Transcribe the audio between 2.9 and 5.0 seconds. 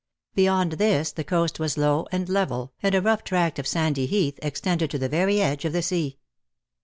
a rough tract of sandy heath extended to